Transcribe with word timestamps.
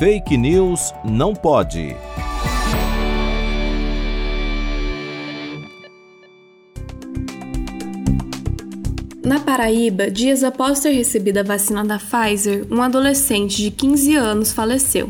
Fake 0.00 0.34
News 0.34 0.94
não 1.04 1.34
pode. 1.34 1.94
Na 9.22 9.38
Paraíba, 9.40 10.10
dias 10.10 10.42
após 10.42 10.80
ter 10.80 10.92
recebido 10.92 11.36
a 11.36 11.42
vacina 11.42 11.84
da 11.84 11.98
Pfizer, 11.98 12.66
um 12.70 12.80
adolescente 12.80 13.62
de 13.62 13.70
15 13.70 14.16
anos 14.16 14.54
faleceu. 14.54 15.06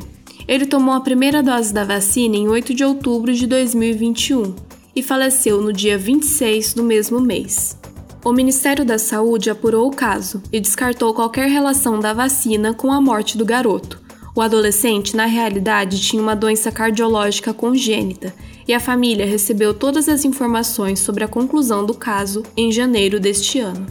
Ele 0.49 0.67
tomou 0.67 0.93
a 0.93 1.01
primeira 1.01 1.41
dose 1.41 1.73
da 1.73 1.85
vacina 1.85 2.35
em 2.35 2.49
8 2.49 2.75
de 2.75 2.83
outubro 2.83 3.33
de 3.33 3.47
2021 3.47 4.57
e 4.97 5.05
faleceu 5.05 5.63
no 5.63 5.73
dia 5.73 5.97
26 5.97 6.75
do 6.75 6.83
mesmo 6.83 7.21
mês. 7.21 7.79
O 8.25 8.33
Ministério 8.33 8.85
da 8.85 8.99
Saúde 8.99 9.51
apurou 9.51 9.87
o 9.87 9.95
caso 9.95 10.43
e 10.53 10.59
descartou 10.59 11.15
qualquer 11.15 11.49
relação 11.49 12.01
da 12.01 12.13
vacina 12.13 12.75
com 12.75 12.91
a 12.91 13.01
morte 13.01 13.39
do 13.39 13.45
garoto. 13.45 14.10
O 14.35 14.41
adolescente, 14.41 15.17
na 15.17 15.27
realidade, 15.27 16.01
tinha 16.01 16.23
uma 16.23 16.37
doença 16.37 16.71
cardiológica 16.71 17.53
congênita 17.53 18.33
e 18.67 18.73
a 18.73 18.79
família 18.79 19.27
recebeu 19.27 19.75
todas 19.75 20.09
as 20.09 20.25
informações 20.25 21.01
sobre 21.01 21.25
a 21.25 21.29
conclusão 21.29 21.85
do 21.85 21.95
caso 21.95 22.45
em 22.57 22.71
janeiro 22.71 23.19
deste 23.19 23.59
ano. 23.59 23.87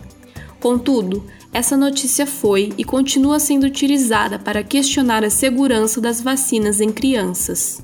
Contudo, 0.60 1.24
essa 1.52 1.76
notícia 1.76 2.26
foi 2.26 2.72
e 2.78 2.84
continua 2.84 3.40
sendo 3.40 3.66
utilizada 3.66 4.40
para 4.40 4.64
questionar 4.64 5.24
a 5.24 5.30
segurança 5.30 6.00
das 6.00 6.22
vacinas 6.22 6.80
em 6.80 6.92
crianças. 6.92 7.82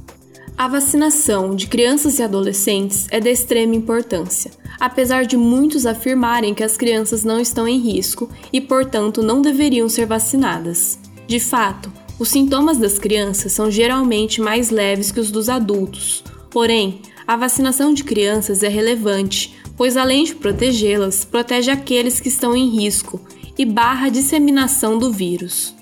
A 0.57 0.69
vacinação 0.69 1.53
de 1.53 1.67
crianças 1.67 2.19
e 2.19 2.23
adolescentes 2.23 3.07
é 3.11 3.19
de 3.19 3.29
extrema 3.29 3.75
importância, 3.75 4.51
apesar 4.79 5.25
de 5.25 5.35
muitos 5.35 5.85
afirmarem 5.85 6.53
que 6.53 6.63
as 6.63 6.77
crianças 6.77 7.25
não 7.25 7.39
estão 7.39 7.67
em 7.67 7.79
risco 7.79 8.29
e, 8.53 8.61
portanto, 8.61 9.21
não 9.21 9.41
deveriam 9.41 9.89
ser 9.89 10.05
vacinadas. 10.05 10.97
De 11.27 11.39
fato, 11.39 11.91
os 12.17 12.29
sintomas 12.29 12.77
das 12.77 12.97
crianças 12.97 13.51
são 13.51 13.69
geralmente 13.69 14.39
mais 14.39 14.69
leves 14.69 15.11
que 15.11 15.19
os 15.19 15.31
dos 15.31 15.49
adultos, 15.49 16.23
porém, 16.49 17.01
a 17.27 17.35
vacinação 17.35 17.93
de 17.93 18.03
crianças 18.03 18.63
é 18.63 18.67
relevante, 18.67 19.53
pois 19.75 19.97
além 19.97 20.23
de 20.23 20.35
protegê-las, 20.35 21.25
protege 21.25 21.71
aqueles 21.71 22.19
que 22.19 22.29
estão 22.29 22.55
em 22.55 22.69
risco 22.69 23.19
e 23.57 23.65
barra 23.65 24.07
a 24.07 24.09
disseminação 24.09 24.97
do 24.97 25.11
vírus. 25.11 25.73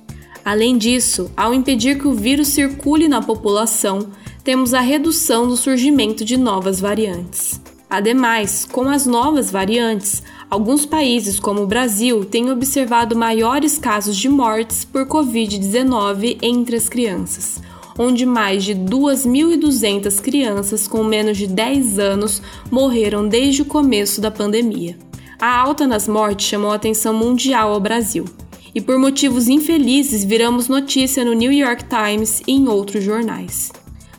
Além 0.43 0.77
disso, 0.77 1.31
ao 1.38 1.53
impedir 1.53 1.99
que 1.99 2.08
o 2.08 2.13
vírus 2.13 2.49
circule 2.49 3.08
na 3.08 3.21
população, 3.21 4.09
temos 4.43 4.73
a 4.73 4.81
redução 4.81 5.47
do 5.47 5.55
surgimento 5.55 6.25
de 6.25 6.36
novas 6.36 6.80
variantes. 6.80 7.61
Ademais, 7.94 8.66
com 8.66 8.89
as 8.89 9.05
novas 9.05 9.52
variantes, 9.52 10.23
alguns 10.49 10.83
países, 10.83 11.39
como 11.39 11.61
o 11.61 11.67
Brasil, 11.67 12.25
têm 12.25 12.49
observado 12.49 13.16
maiores 13.16 13.77
casos 13.77 14.17
de 14.17 14.27
mortes 14.27 14.83
por 14.83 15.05
Covid-19 15.05 16.39
entre 16.41 16.75
as 16.75 16.89
crianças, 16.89 17.61
onde 17.95 18.25
mais 18.25 18.64
de 18.64 18.73
2.200 18.73 20.19
crianças 20.21 20.88
com 20.88 21.03
menos 21.03 21.38
de 21.38 21.45
10 21.45 21.99
anos 21.99 22.41
morreram 22.71 23.27
desde 23.27 23.61
o 23.61 23.66
começo 23.66 24.19
da 24.19 24.31
pandemia. 24.31 24.97
A 25.39 25.55
alta 25.55 25.86
nas 25.86 26.08
mortes 26.08 26.47
chamou 26.47 26.71
a 26.71 26.75
atenção 26.75 27.14
mundial 27.14 27.73
ao 27.73 27.80
Brasil. 27.80 28.25
E 28.73 28.81
por 28.81 28.97
motivos 28.97 29.47
infelizes, 29.47 30.23
viramos 30.23 30.67
notícia 30.67 31.23
no 31.23 31.33
New 31.33 31.52
York 31.52 31.86
Times 31.86 32.41
e 32.47 32.53
em 32.53 32.67
outros 32.67 33.03
jornais. 33.03 33.71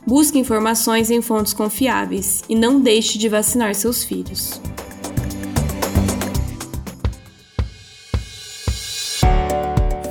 Busque 0.07 0.37
informações 0.37 1.09
em 1.09 1.19
fontes 1.19 1.51
confiáveis 1.51 2.43
e 2.47 2.55
não 2.55 2.79
deixe 2.79 3.17
de 3.17 3.27
vacinar 3.27 3.73
seus 3.73 4.03
filhos. 4.03 4.61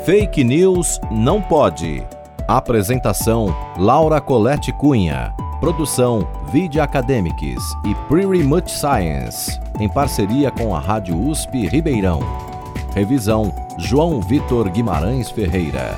Fake 0.04 0.42
News 0.42 0.98
não 1.10 1.40
pode. 1.40 2.04
Apresentação: 2.48 3.54
Laura 3.78 4.20
Colette 4.20 4.72
Cunha. 4.72 5.32
Produção: 5.60 6.28
Vide 6.50 6.80
Academics 6.80 7.62
e 7.86 7.94
Pretty 8.08 8.42
Much 8.42 8.68
Science 8.70 9.58
em 9.78 9.88
parceria 9.88 10.50
com 10.50 10.74
a 10.74 10.80
Rádio 10.80 11.16
USP 11.16 11.68
Ribeirão. 11.68 12.20
Revisão: 12.94 13.54
João 13.78 14.20
Vitor 14.20 14.68
Guimarães 14.68 15.30
Ferreira. 15.30 15.96